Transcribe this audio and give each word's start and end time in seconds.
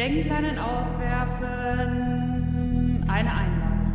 Denkleinen 0.00 0.58
auswerfen. 0.58 1.44
Eine 3.06 3.30
Einladung. 3.34 3.92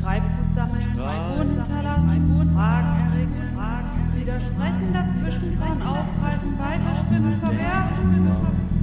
Treibgut 0.00 0.50
sammeln, 0.50 0.80
Spuren 0.80 1.50
hinterlassen, 1.50 2.50
Fragen 2.54 3.06
erregen, 3.06 3.52
Fragen 3.54 4.14
widersprechen, 4.14 4.94
dazwischen 4.94 5.58
fahren, 5.58 5.82
aufhalten, 5.82 6.58
weiterspinnen, 6.58 7.38
verwerfen. 7.38 8.28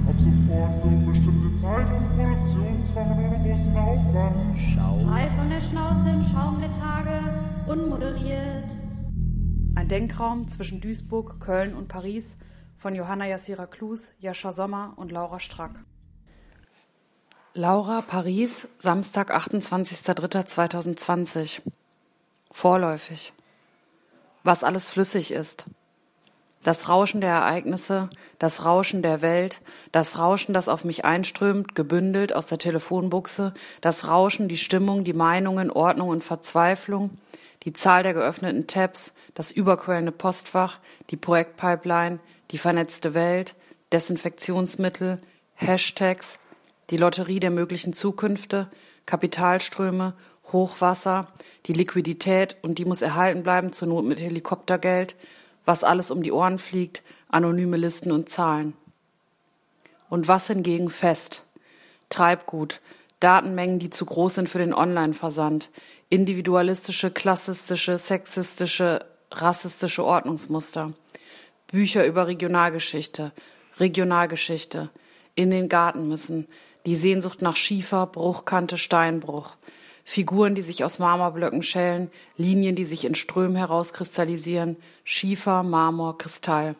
Ab 0.06 0.14
sofort 0.16 0.80
für 0.80 0.86
unbestimmte 0.86 1.60
Zeit 1.60 1.90
und 1.92 2.08
Produktionsfach 2.16 3.10
ohne 3.16 3.38
großen 3.42 3.76
Aufwand. 3.76 4.56
Schau. 4.72 5.00
Frei 5.08 5.28
von 5.30 5.50
der 5.50 5.60
Schnauze 5.60 6.08
im 6.08 6.22
Schaum 6.22 6.60
der 6.60 6.70
Tage, 6.70 7.20
unmoderiert. 7.66 8.78
Ein 9.74 9.88
Denkraum 9.88 10.46
zwischen 10.46 10.80
Duisburg, 10.80 11.40
Köln 11.40 11.74
und 11.74 11.88
Paris 11.88 12.36
von 12.76 12.94
Johanna 12.94 13.26
Jassira 13.26 13.66
Klus, 13.66 14.12
Jascha 14.20 14.52
Sommer 14.52 14.92
und 14.94 15.10
Laura 15.10 15.40
Strack. 15.40 15.80
Laura, 17.58 18.00
Paris, 18.02 18.68
Samstag, 18.78 19.34
28.03.2020. 19.34 21.60
Vorläufig. 22.52 23.32
Was 24.44 24.62
alles 24.62 24.90
flüssig 24.90 25.32
ist. 25.32 25.64
Das 26.62 26.88
Rauschen 26.88 27.20
der 27.20 27.30
Ereignisse, 27.30 28.10
das 28.38 28.64
Rauschen 28.64 29.02
der 29.02 29.22
Welt, 29.22 29.60
das 29.90 30.20
Rauschen, 30.20 30.54
das 30.54 30.68
auf 30.68 30.84
mich 30.84 31.04
einströmt, 31.04 31.74
gebündelt 31.74 32.32
aus 32.32 32.46
der 32.46 32.58
Telefonbuchse, 32.58 33.54
das 33.80 34.06
Rauschen, 34.06 34.46
die 34.46 34.56
Stimmung, 34.56 35.02
die 35.02 35.12
Meinungen, 35.12 35.72
Ordnung 35.72 36.10
und 36.10 36.22
Verzweiflung, 36.22 37.18
die 37.64 37.72
Zahl 37.72 38.04
der 38.04 38.14
geöffneten 38.14 38.68
Tabs, 38.68 39.12
das 39.34 39.50
überquellende 39.50 40.12
Postfach, 40.12 40.78
die 41.10 41.16
Projektpipeline, 41.16 42.20
die 42.52 42.58
vernetzte 42.58 43.14
Welt, 43.14 43.56
Desinfektionsmittel, 43.90 45.20
Hashtags, 45.56 46.38
die 46.90 46.96
Lotterie 46.96 47.40
der 47.40 47.50
möglichen 47.50 47.92
Zukünfte, 47.92 48.68
Kapitalströme, 49.06 50.14
Hochwasser, 50.52 51.28
die 51.66 51.72
Liquidität 51.72 52.56
und 52.62 52.78
die 52.78 52.84
muss 52.84 53.02
erhalten 53.02 53.42
bleiben, 53.42 53.72
zur 53.72 53.88
Not 53.88 54.04
mit 54.04 54.20
Helikoptergeld, 54.20 55.16
was 55.64 55.84
alles 55.84 56.10
um 56.10 56.22
die 56.22 56.32
Ohren 56.32 56.58
fliegt, 56.58 57.02
anonyme 57.28 57.76
Listen 57.76 58.10
und 58.10 58.28
Zahlen. 58.28 58.72
Und 60.08 60.28
was 60.28 60.46
hingegen 60.46 60.88
fest? 60.88 61.42
Treibgut, 62.08 62.80
Datenmengen, 63.20 63.78
die 63.78 63.90
zu 63.90 64.06
groß 64.06 64.36
sind 64.36 64.48
für 64.48 64.58
den 64.58 64.72
Online-Versand, 64.72 65.68
individualistische, 66.08 67.10
klassistische, 67.10 67.98
sexistische, 67.98 69.04
rassistische 69.30 70.04
Ordnungsmuster, 70.04 70.94
Bücher 71.66 72.06
über 72.06 72.26
Regionalgeschichte, 72.26 73.32
Regionalgeschichte, 73.78 74.88
in 75.34 75.50
den 75.50 75.68
Garten 75.68 76.08
müssen, 76.08 76.48
die 76.88 76.96
Sehnsucht 76.96 77.42
nach 77.42 77.56
Schiefer, 77.56 78.06
Bruchkante, 78.06 78.78
Steinbruch, 78.78 79.56
Figuren, 80.04 80.54
die 80.54 80.62
sich 80.62 80.84
aus 80.84 80.98
Marmorblöcken 80.98 81.62
schälen, 81.62 82.10
Linien, 82.38 82.76
die 82.76 82.86
sich 82.86 83.04
in 83.04 83.14
Strömen 83.14 83.56
herauskristallisieren, 83.56 84.76
Schiefer, 85.04 85.62
Marmor, 85.62 86.16
Kristall. 86.16 86.76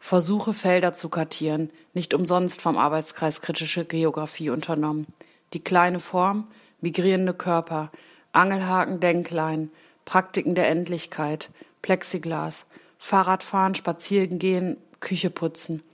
Versuche, 0.00 0.52
Felder 0.52 0.94
zu 0.94 1.08
kartieren, 1.08 1.70
nicht 1.94 2.12
umsonst 2.12 2.60
vom 2.60 2.76
Arbeitskreis 2.76 3.40
Kritische 3.40 3.84
Geographie 3.84 4.50
unternommen. 4.50 5.06
Die 5.52 5.62
kleine 5.62 6.00
Form, 6.00 6.48
migrierende 6.80 7.34
Körper, 7.34 7.92
Angelhaken, 8.32 8.98
Denklein, 8.98 9.70
Praktiken 10.04 10.56
der 10.56 10.68
Endlichkeit, 10.70 11.50
Plexiglas, 11.82 12.66
Fahrradfahren, 12.98 13.76
Spazierengehen, 13.76 14.76
Küche 14.98 15.30
putzen, 15.30 15.84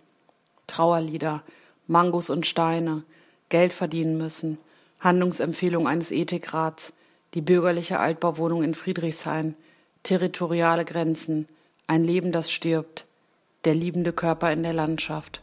Trauerlieder, 0.67 1.43
Mangos 1.87 2.31
und 2.31 2.47
Steine, 2.47 3.03
Geld 3.49 3.73
verdienen 3.73 4.19
müssen, 4.19 4.59
Handlungsempfehlung 5.01 5.87
eines 5.87 6.11
Ethikrats, 6.11 6.93
die 7.35 7.41
bürgerliche 7.41 7.99
Altbauwohnung 7.99 8.63
in 8.63 8.75
Friedrichshain, 8.75 9.55
territoriale 10.03 10.85
Grenzen, 10.85 11.49
ein 11.87 12.05
Leben, 12.05 12.33
das 12.33 12.51
stirbt, 12.51 13.07
der 13.65 13.75
liebende 13.75 14.13
Körper 14.13 14.53
in 14.53 14.63
der 14.63 14.73
Landschaft. 14.73 15.43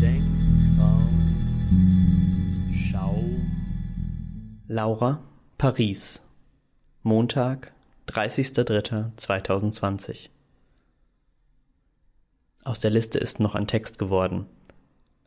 Denkraum. 0.00 1.08
Laura, 4.68 5.20
Paris. 5.56 6.20
Montag, 7.08 7.72
30.03.2020. 8.08 10.28
Aus 12.64 12.80
der 12.80 12.90
Liste 12.90 13.18
ist 13.18 13.40
noch 13.40 13.54
ein 13.54 13.66
Text 13.66 13.98
geworden. 13.98 14.44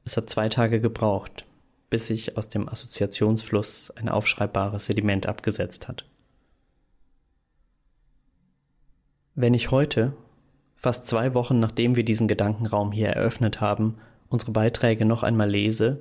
Es 0.05 0.15
hat 0.15 0.29
zwei 0.29 0.47
Tage 0.47 0.79
gebraucht, 0.79 1.47
bis 1.89 2.05
sich 2.05 2.37
aus 2.37 2.49
dem 2.49 2.69
Assoziationsfluss 2.69 3.89
ein 3.95 4.09
aufschreibbares 4.09 4.85
Sediment 4.85 5.25
abgesetzt 5.25 5.87
hat. 5.87 6.05
Wenn 9.33 9.55
ich 9.55 9.71
heute, 9.71 10.13
fast 10.75 11.07
zwei 11.07 11.33
Wochen 11.33 11.59
nachdem 11.59 11.95
wir 11.95 12.05
diesen 12.05 12.27
Gedankenraum 12.27 12.91
hier 12.91 13.09
eröffnet 13.09 13.59
haben, 13.59 13.97
unsere 14.29 14.51
Beiträge 14.51 15.05
noch 15.05 15.23
einmal 15.23 15.49
lese, 15.49 15.99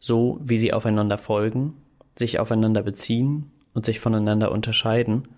so 0.00 0.38
wie 0.40 0.56
sie 0.56 0.72
aufeinander 0.72 1.18
folgen, 1.18 1.74
sich 2.16 2.40
aufeinander 2.40 2.82
beziehen 2.82 3.52
und 3.78 3.86
sich 3.86 4.00
voneinander 4.00 4.50
unterscheiden, 4.50 5.28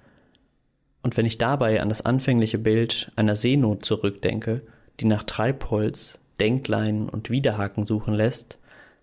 und 1.02 1.18
wenn 1.18 1.26
ich 1.26 1.36
dabei 1.36 1.82
an 1.82 1.90
das 1.90 2.00
anfängliche 2.00 2.56
Bild 2.56 3.12
einer 3.16 3.36
Seenot 3.36 3.84
zurückdenke, 3.84 4.62
die 4.98 5.04
nach 5.04 5.24
Treibholz, 5.24 6.18
Denkleinen 6.40 7.10
und 7.10 7.28
Widerhaken 7.28 7.84
suchen 7.84 8.14
lässt, 8.14 8.56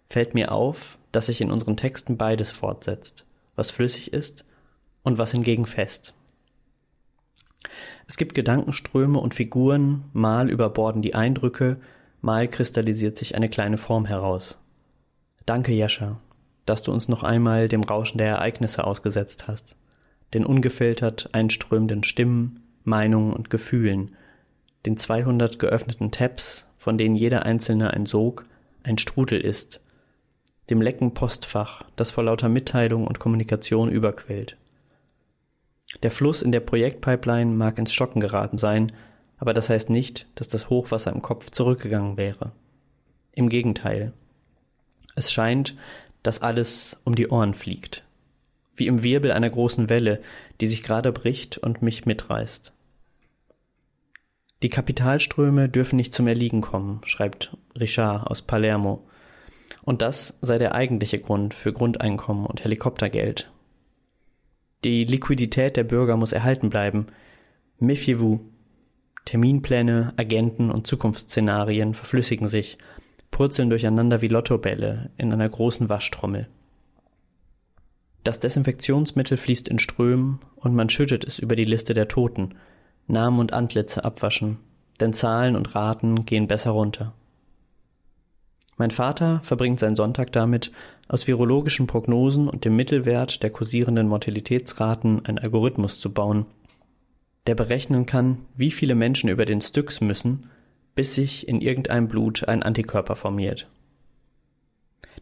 fällt 0.10 0.34
mir 0.34 0.52
auf, 0.52 0.98
dass 1.12 1.28
sich 1.28 1.40
in 1.40 1.52
unseren 1.52 1.78
Texten 1.78 2.18
beides 2.18 2.50
fortsetzt, 2.50 3.26
was 3.56 3.70
flüssig 3.70 4.12
ist 4.12 4.44
und 5.04 5.20
was 5.20 5.34
hingegen 5.34 5.68
fest. 5.68 6.16
Es 8.08 8.18
gibt 8.18 8.34
Gedankenströme 8.34 9.20
und 9.20 9.36
Figuren, 9.36 10.06
mal 10.14 10.50
überborden 10.50 11.04
die 11.04 11.14
Eindrücke, 11.14 11.78
mal 12.22 12.48
kristallisiert 12.48 13.20
sich 13.20 13.36
eine 13.36 13.50
kleine 13.50 13.78
Form 13.78 14.06
heraus. 14.06 14.58
Danke, 15.46 15.74
Jascha, 15.74 16.20
dass 16.68 16.84
du 16.84 16.92
uns 16.92 17.08
noch 17.08 17.24
einmal 17.24 17.68
dem 17.68 17.84
Rauschen 17.84 18.20
der 18.20 18.28
Ereignisse 18.28 18.84
ausgesetzt 18.86 19.48
hast, 19.48 19.76
den 20.34 20.46
ungefiltert 20.46 21.30
einströmenden 21.32 22.04
Stimmen, 22.04 22.62
Meinungen 22.84 23.34
und 23.34 23.50
Gefühlen, 23.50 24.16
den 24.86 24.98
200 24.98 25.58
geöffneten 25.58 26.12
Tabs, 26.12 26.68
von 26.78 26.98
denen 26.98 27.16
jeder 27.16 27.46
einzelne 27.46 27.92
ein 27.94 28.06
Sog, 28.06 28.46
ein 28.84 28.98
Strudel 28.98 29.42
ist, 29.42 29.82
dem 30.70 30.82
lecken 30.82 31.14
Postfach, 31.14 31.84
das 31.96 32.12
vor 32.12 32.26
lauter 32.26 32.50
Mitteilung 32.50 33.08
und 33.08 33.20
Kommunikation 33.20 33.90
überquillt. 33.90 34.58
Der 36.04 36.12
Fluss 36.12 36.42
in 36.42 36.52
der 36.52 36.60
Projektpipeline 36.60 37.52
mag 37.52 37.78
ins 37.78 37.94
Stocken 37.94 38.20
geraten 38.20 38.58
sein, 38.58 38.92
aber 39.38 39.54
das 39.54 39.70
heißt 39.70 39.90
nicht, 39.90 40.28
dass 40.36 40.50
das 40.50 40.70
Hochwasser 40.70 41.12
im 41.12 41.22
Kopf 41.22 41.52
zurückgegangen 41.52 42.18
wäre. 42.18 42.52
Im 43.32 43.50
Gegenteil. 43.50 44.12
Es 45.16 45.32
scheint, 45.32 45.76
dass 46.28 46.42
alles 46.42 47.00
um 47.04 47.16
die 47.16 47.30
Ohren 47.30 47.54
fliegt. 47.54 48.04
Wie 48.76 48.88
im 48.88 49.02
Wirbel 49.02 49.32
einer 49.32 49.50
großen 49.50 49.90
Welle, 49.90 50.22
die 50.62 50.68
sich 50.68 50.84
gerade 50.84 51.12
bricht 51.12 51.58
und 51.58 51.82
mich 51.82 52.06
mitreißt. 52.06 52.74
Die 54.62 54.70
Kapitalströme 54.70 55.70
dürfen 55.70 55.96
nicht 55.96 56.14
zum 56.14 56.28
Erliegen 56.28 56.62
kommen, 56.62 57.02
schreibt 57.06 57.58
Richard 57.80 58.28
aus 58.28 58.42
Palermo. 58.42 59.08
Und 59.84 60.02
das 60.02 60.38
sei 60.42 60.58
der 60.58 60.76
eigentliche 60.76 61.20
Grund 61.20 61.54
für 61.54 61.74
Grundeinkommen 61.74 62.46
und 62.46 62.64
Helikoptergeld, 62.64 63.50
die 64.84 65.06
Liquidität 65.06 65.76
der 65.76 65.84
Bürger 65.84 66.18
muss 66.18 66.32
erhalten 66.32 66.70
bleiben. 66.70 67.08
Méfiez-vous. 67.82 68.40
Terminpläne, 69.26 70.14
Agenten 70.16 70.72
und 70.72 70.88
Zukunftsszenarien 70.88 71.94
verflüssigen 71.94 72.48
sich, 72.48 72.78
purzeln 73.32 73.70
durcheinander 73.70 74.22
wie 74.22 74.28
Lottobälle 74.28 75.10
in 75.18 75.32
einer 75.32 75.50
großen 75.50 75.90
Waschtrommel. 75.90 76.48
Das 78.24 78.40
Desinfektionsmittel 78.40 79.38
fließt 79.38 79.68
in 79.70 79.80
Strömen 79.80 80.40
und 80.56 80.76
man 80.76 80.90
schüttet 80.90 81.24
es 81.24 81.40
über 81.40 81.56
die 81.56 81.66
Liste 81.66 81.94
der 81.94 82.08
Toten, 82.08 82.56
Namen 83.08 83.40
und 83.40 83.54
Antlitze 83.54 84.04
abwaschen, 84.04 84.58
denn 85.00 85.14
Zahlen 85.14 85.56
und 85.56 85.76
Raten 85.76 86.26
gehen 86.26 86.48
besser 86.48 86.72
runter. 86.72 87.14
Mein 88.76 88.92
Vater 88.92 89.40
verbringt 89.44 89.80
seinen 89.80 89.96
Sonntag 89.96 90.32
damit, 90.32 90.72
aus 91.08 91.26
virologischen 91.26 91.88
Prognosen 91.88 92.48
und 92.48 92.66
dem 92.66 92.76
Mittelwert 92.76 93.42
der 93.42 93.50
kursierenden 93.50 94.08
Mortalitätsraten 94.08 95.26
einen 95.26 95.40
Algorithmus 95.40 96.00
zu 96.00 96.12
bauen, 96.14 96.46
der 97.48 97.56
berechnen 97.56 98.06
kann, 98.06 98.40
wie 98.56 98.72
viele 98.72 98.94
Menschen 98.94 99.30
über 99.30 99.46
den 99.46 99.62
Styx 99.62 100.02
müssen, 100.02 100.50
bis 100.98 101.14
sich 101.14 101.48
in 101.48 101.62
irgendeinem 101.62 102.08
Blut 102.08 102.48
ein 102.48 102.64
Antikörper 102.64 103.16
formiert. 103.16 103.70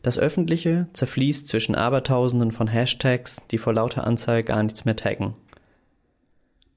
Das 0.03 0.17
Öffentliche 0.17 0.87
zerfließt 0.93 1.49
zwischen 1.49 1.75
Abertausenden 1.75 2.53
von 2.53 2.67
Hashtags, 2.67 3.41
die 3.51 3.57
vor 3.57 3.73
lauter 3.73 4.07
Anzahl 4.07 4.41
gar 4.41 4.63
nichts 4.63 4.85
mehr 4.85 4.95
taggen. 4.95 5.35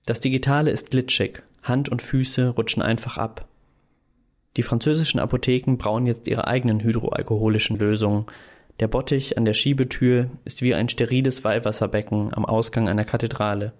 Das 0.04 0.18
Digitale 0.18 0.72
ist 0.72 0.90
glitschig, 0.90 1.42
Hand 1.62 1.88
und 1.88 2.02
Füße 2.02 2.48
rutschen 2.48 2.82
einfach 2.82 3.18
ab. 3.18 3.46
Die 4.56 4.64
französischen 4.64 5.20
Apotheken 5.20 5.76
brauen 5.76 6.06
jetzt 6.06 6.26
ihre 6.26 6.48
eigenen 6.48 6.82
hydroalkoholischen 6.82 7.78
Lösungen. 7.78 8.26
Der 8.80 8.88
Bottich 8.88 9.38
an 9.38 9.44
der 9.44 9.54
Schiebetür 9.54 10.28
ist 10.44 10.60
wie 10.60 10.74
ein 10.74 10.88
steriles 10.88 11.44
Weihwasserbecken 11.44 12.34
am 12.34 12.44
Ausgang 12.44 12.88
einer 12.88 13.04
Kathedrale. 13.04 13.74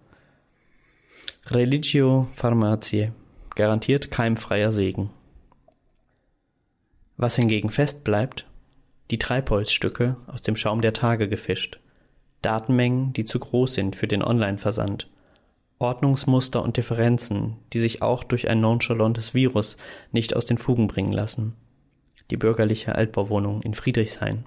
Religio 1.47 2.29
Pharmacie, 2.31 3.11
garantiert 3.59 4.13
keimfreier 4.13 4.71
Segen. 4.71 5.11
Was 7.17 7.35
hingegen 7.35 7.71
fest 7.71 8.05
bleibt, 8.05 8.47
die 9.11 9.19
Treibholzstücke 9.19 10.17
aus 10.29 10.43
dem 10.43 10.55
Schaum 10.55 10.81
der 10.81 10.93
Tage 10.93 11.29
gefischt, 11.29 11.81
Datenmengen, 12.41 13.13
die 13.15 13.25
zu 13.25 13.41
groß 13.41 13.75
sind 13.75 13.97
für 13.97 14.07
den 14.07 14.23
Online-Versand, 14.23 15.11
Ordnungsmuster 15.81 16.63
und 16.63 16.77
Differenzen, 16.77 17.57
die 17.73 17.81
sich 17.81 18.01
auch 18.01 18.23
durch 18.23 18.49
ein 18.49 18.61
nonchalantes 18.61 19.35
Virus 19.35 19.77
nicht 20.13 20.37
aus 20.37 20.47
den 20.47 20.59
Fugen 20.59 20.87
bringen 20.87 21.13
lassen. 21.13 21.57
Die 22.31 22.37
bürgerliche 22.37 22.95
Altbauwohnung 22.95 23.63
in 23.63 23.75
Friedrichshain. 23.75 24.47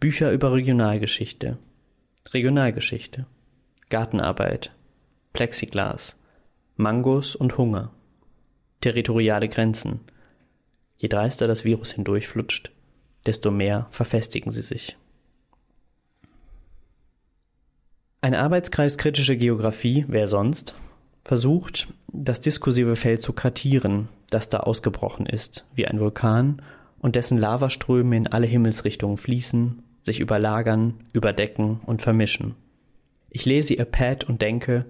Bücher 0.00 0.32
über 0.32 0.54
Regionalgeschichte. 0.54 1.58
Regionalgeschichte. 2.32 3.26
Gartenarbeit. 3.90 4.72
Plexiglas. 5.34 6.16
Mangos 6.76 7.36
und 7.36 7.58
Hunger. 7.58 7.90
Territoriale 8.80 9.48
Grenzen. 9.48 10.00
Je 10.96 11.08
dreister 11.08 11.48
das 11.48 11.64
Virus 11.64 11.92
hindurchflutscht, 11.92 12.70
desto 13.26 13.50
mehr 13.50 13.88
verfestigen 13.90 14.52
sie 14.52 14.62
sich. 14.62 14.96
Ein 18.20 18.34
Arbeitskreis 18.34 18.98
kritische 18.98 19.36
Geographie, 19.36 20.04
wer 20.08 20.26
sonst, 20.26 20.74
versucht, 21.24 21.88
das 22.08 22.40
diskursive 22.40 22.96
Feld 22.96 23.22
zu 23.22 23.32
kartieren, 23.32 24.08
das 24.30 24.48
da 24.48 24.60
ausgebrochen 24.60 25.26
ist, 25.26 25.64
wie 25.74 25.86
ein 25.86 26.00
Vulkan, 26.00 26.62
und 27.00 27.16
dessen 27.16 27.38
Lavaströme 27.38 28.16
in 28.16 28.26
alle 28.26 28.46
Himmelsrichtungen 28.46 29.18
fließen, 29.18 29.82
sich 30.02 30.20
überlagern, 30.20 30.94
überdecken 31.12 31.80
und 31.86 32.02
vermischen. 32.02 32.54
Ich 33.30 33.44
lese 33.44 33.74
ihr 33.74 33.84
Pad 33.84 34.24
und 34.24 34.42
denke, 34.42 34.86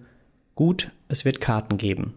gut, 0.54 0.90
es 1.08 1.24
wird 1.24 1.40
Karten 1.40 1.76
geben. 1.76 2.14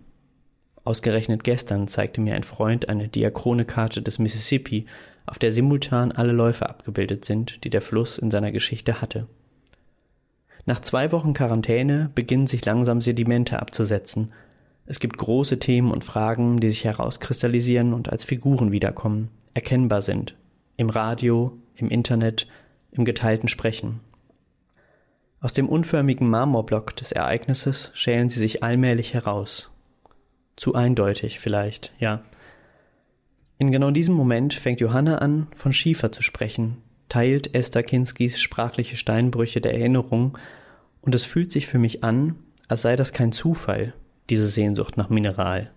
Ausgerechnet 0.84 1.44
gestern 1.44 1.88
zeigte 1.88 2.22
mir 2.22 2.36
ein 2.36 2.44
Freund 2.44 2.90
eine 2.90 3.08
diachrone 3.08 3.66
Karte 3.66 4.02
des 4.02 4.20
Mississippi, 4.20 4.86
auf 5.26 5.38
der 5.38 5.52
simultan 5.52 6.12
alle 6.12 6.32
Läufe 6.32 6.68
abgebildet 6.68 7.26
sind, 7.26 7.64
die 7.64 7.70
der 7.70 7.82
Fluss 7.82 8.18
in 8.18 8.32
seiner 8.32 8.52
Geschichte 8.52 9.02
hatte. 9.02 9.28
Nach 10.66 10.80
zwei 10.80 11.12
Wochen 11.12 11.34
Quarantäne 11.34 12.12
beginnen 12.14 12.48
sich 12.48 12.66
langsam 12.66 13.02
Sedimente 13.02 13.60
abzusetzen. 13.60 14.32
Es 14.86 15.00
gibt 15.00 15.18
große 15.18 15.60
Themen 15.60 15.92
und 15.92 16.04
Fragen, 16.04 16.60
die 16.60 16.70
sich 16.70 16.84
herauskristallisieren 16.84 17.94
und 17.94 18.10
als 18.10 18.24
Figuren 18.24 18.72
wiederkommen, 18.72 19.30
erkennbar 19.54 20.02
sind. 20.02 20.36
Im 20.78 20.90
Radio, 20.90 21.58
im 21.76 21.90
Internet, 21.90 22.48
im 22.92 23.06
geteilten 23.06 23.48
Sprechen. 23.48 24.00
Aus 25.40 25.54
dem 25.54 25.70
unförmigen 25.70 26.30
Marmorblock 26.30 26.96
des 26.96 27.12
Ereignisses 27.12 27.92
schälen 27.94 28.30
sie 28.30 28.40
sich 28.40 28.64
allmählich 28.64 29.14
heraus. 29.14 29.71
Zu 30.56 30.76
eindeutig 30.76 31.40
vielleicht, 31.40 31.94
ja. 32.00 32.24
In 33.58 33.72
genau 33.72 33.92
diesem 33.92 34.16
Moment 34.16 34.54
fängt 34.54 34.82
Johanna 34.82 35.20
an, 35.20 35.48
von 35.56 35.74
Schiefer 35.74 36.12
zu 36.12 36.24
sprechen, 36.24 36.78
teilt 37.10 37.54
Esther 37.54 37.84
Kinskis 37.84 38.40
sprachliche 38.40 38.98
Steinbrüche 38.98 39.62
der 39.62 39.74
Erinnerung, 39.74 40.38
und 41.02 41.16
es 41.16 41.26
fühlt 41.26 41.52
sich 41.52 41.68
für 41.68 41.80
mich 41.80 42.04
an, 42.04 42.36
als 42.68 42.84
sei 42.84 42.96
das 42.96 43.12
kein 43.12 43.32
Zufall, 43.32 43.94
diese 44.30 44.48
Sehnsucht 44.48 44.98
nach 44.98 45.10
Mineral. 45.10 45.72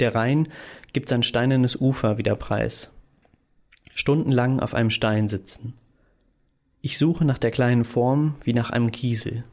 Der 0.00 0.14
Rhein 0.14 0.48
gibt 0.92 1.08
sein 1.08 1.22
steinernes 1.22 1.80
Ufer 1.80 2.18
wieder 2.18 2.34
preis. 2.34 2.90
Stundenlang 3.94 4.60
auf 4.60 4.74
einem 4.74 4.90
Stein 4.90 5.28
sitzen. 5.28 5.74
Ich 6.80 6.96
suche 6.96 7.24
nach 7.24 7.38
der 7.38 7.50
kleinen 7.50 7.84
Form 7.84 8.36
wie 8.42 8.54
nach 8.54 8.70
einem 8.70 8.90
Kiesel. 8.90 9.44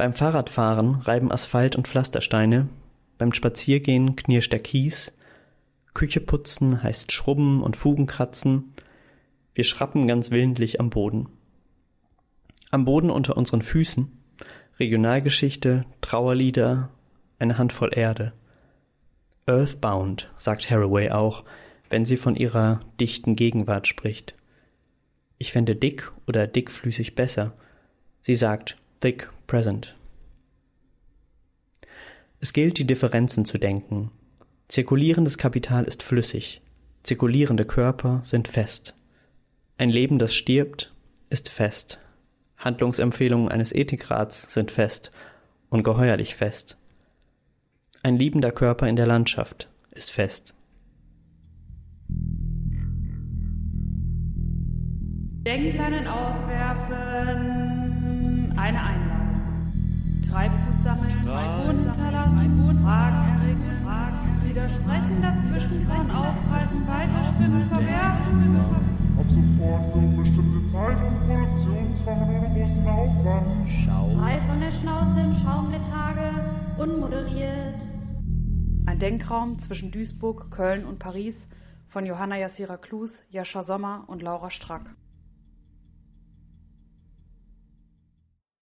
Beim 0.00 0.14
Fahrradfahren 0.14 0.94
reiben 1.02 1.30
Asphalt 1.30 1.76
und 1.76 1.86
Pflastersteine, 1.86 2.70
beim 3.18 3.34
Spaziergehen 3.34 4.16
knirscht 4.16 4.50
der 4.50 4.60
Kies, 4.60 5.12
Küche 5.92 6.20
putzen 6.20 6.82
heißt 6.82 7.12
Schrubben 7.12 7.62
und 7.62 7.76
Fugen 7.76 8.06
kratzen, 8.06 8.72
wir 9.52 9.64
schrappen 9.64 10.08
ganz 10.08 10.30
willentlich 10.30 10.80
am 10.80 10.88
Boden. 10.88 11.28
Am 12.70 12.86
Boden 12.86 13.10
unter 13.10 13.36
unseren 13.36 13.60
Füßen 13.60 14.10
Regionalgeschichte, 14.78 15.84
Trauerlieder, 16.00 16.88
eine 17.38 17.58
Handvoll 17.58 17.90
Erde. 17.92 18.32
Earthbound, 19.44 20.30
sagt 20.38 20.70
Haraway 20.70 21.10
auch, 21.10 21.44
wenn 21.90 22.06
sie 22.06 22.16
von 22.16 22.36
ihrer 22.36 22.80
dichten 22.98 23.36
Gegenwart 23.36 23.86
spricht. 23.86 24.34
Ich 25.36 25.52
fände 25.52 25.76
dick 25.76 26.10
oder 26.26 26.46
dickflüssig 26.46 27.14
besser. 27.14 27.52
Sie 28.22 28.34
sagt 28.34 28.79
thick 29.00 29.28
present. 29.46 29.96
Es 32.38 32.52
gilt, 32.52 32.78
die 32.78 32.86
Differenzen 32.86 33.44
zu 33.44 33.58
denken. 33.58 34.10
Zirkulierendes 34.68 35.36
Kapital 35.36 35.84
ist 35.84 36.02
flüssig, 36.02 36.62
zirkulierende 37.02 37.64
Körper 37.64 38.20
sind 38.24 38.48
fest. 38.48 38.94
Ein 39.78 39.90
Leben, 39.90 40.18
das 40.18 40.34
stirbt, 40.34 40.94
ist 41.30 41.48
fest. 41.48 41.98
Handlungsempfehlungen 42.56 43.48
eines 43.48 43.72
Ethikrats 43.72 44.52
sind 44.52 44.70
fest, 44.70 45.10
ungeheuerlich 45.70 46.34
fest. 46.34 46.76
Ein 48.02 48.16
liebender 48.16 48.52
Körper 48.52 48.86
in 48.86 48.96
der 48.96 49.06
Landschaft 49.06 49.68
ist 49.90 50.10
fest. 50.10 50.54
Denkleinen 55.46 56.06
auswerfen, 56.06 57.69
eine 58.58 58.82
Einladung. 58.82 59.30
Treibgut 60.28 60.80
sammeln, 60.80 61.10
Spuren 61.10 61.78
hinterlassen, 61.78 62.80
Fragen 62.82 63.38
erregen, 63.38 63.80
Fragen 63.82 64.20
widersprechen, 64.44 65.22
dazwischen 65.22 65.86
von 65.86 66.10
aufhalten, 66.10 66.86
weiterspinnen, 66.86 67.62
verwerfen. 67.68 68.56
Ab 69.18 69.26
sofort 69.28 69.92
für 69.92 69.98
unbestimmte 69.98 70.72
Zeit 70.72 70.98
und 71.02 71.26
Produktionsfang 71.26 72.22
ohne 72.22 72.48
großen 72.54 72.88
Aufwand. 72.88 73.68
Schau. 73.84 74.10
Frei 74.18 74.40
von 74.40 74.60
der 74.60 74.70
Schnauze 74.70 75.20
im 75.20 75.34
Schaum 75.34 75.70
der 75.70 75.80
Tage, 75.80 76.30
unmoderiert. 76.78 77.88
Ein 78.86 78.98
Denkraum 78.98 79.58
zwischen 79.58 79.90
Duisburg, 79.90 80.50
Köln 80.50 80.84
und 80.84 80.98
Paris 80.98 81.36
von 81.88 82.06
Johanna 82.06 82.36
Jassira 82.36 82.76
Klus, 82.76 83.22
Jascha 83.30 83.62
Sommer 83.62 84.04
und 84.06 84.22
Laura 84.22 84.50
Strack. 84.50 84.94